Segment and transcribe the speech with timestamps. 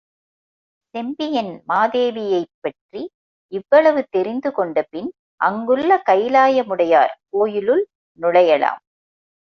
[0.95, 3.01] செம்பியன் மாதேவியைப்பற்றி
[3.53, 5.09] இவ்வளவு தெரிந்து கொண்டபின்
[5.41, 7.83] அங்குள்ள கைலாயமுடையார் கோயிலுள்
[8.19, 8.81] நுழையலாம்.